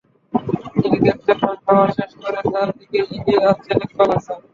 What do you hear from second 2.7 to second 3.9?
দিকেই এগিয়ে আসছেন